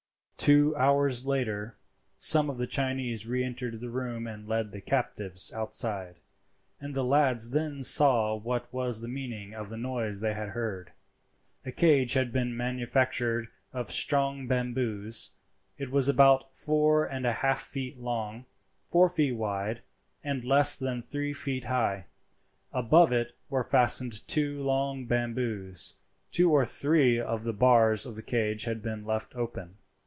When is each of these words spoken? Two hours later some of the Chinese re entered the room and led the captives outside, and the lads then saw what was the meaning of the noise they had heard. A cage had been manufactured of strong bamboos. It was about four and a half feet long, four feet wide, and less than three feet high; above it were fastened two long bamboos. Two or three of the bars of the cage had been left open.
Two 0.37 0.75
hours 0.75 1.27
later 1.27 1.77
some 2.17 2.49
of 2.49 2.57
the 2.57 2.65
Chinese 2.65 3.27
re 3.27 3.43
entered 3.43 3.79
the 3.79 3.91
room 3.91 4.25
and 4.25 4.47
led 4.47 4.71
the 4.71 4.81
captives 4.81 5.53
outside, 5.53 6.15
and 6.79 6.95
the 6.95 7.03
lads 7.03 7.51
then 7.51 7.83
saw 7.83 8.33
what 8.33 8.65
was 8.73 9.01
the 9.01 9.07
meaning 9.07 9.53
of 9.53 9.69
the 9.69 9.77
noise 9.77 10.19
they 10.19 10.33
had 10.33 10.49
heard. 10.49 10.93
A 11.63 11.71
cage 11.71 12.13
had 12.13 12.33
been 12.33 12.57
manufactured 12.57 13.49
of 13.71 13.91
strong 13.91 14.47
bamboos. 14.47 15.33
It 15.77 15.91
was 15.91 16.07
about 16.09 16.57
four 16.57 17.05
and 17.05 17.27
a 17.27 17.33
half 17.33 17.61
feet 17.61 17.99
long, 17.99 18.45
four 18.87 19.09
feet 19.09 19.33
wide, 19.33 19.81
and 20.23 20.43
less 20.43 20.75
than 20.75 21.03
three 21.03 21.33
feet 21.33 21.65
high; 21.65 22.05
above 22.73 23.11
it 23.11 23.33
were 23.47 23.63
fastened 23.63 24.27
two 24.27 24.59
long 24.63 25.05
bamboos. 25.05 25.97
Two 26.31 26.51
or 26.51 26.65
three 26.65 27.19
of 27.19 27.43
the 27.43 27.53
bars 27.53 28.07
of 28.07 28.15
the 28.15 28.23
cage 28.23 28.63
had 28.63 28.81
been 28.81 29.05
left 29.05 29.35
open. 29.35 29.77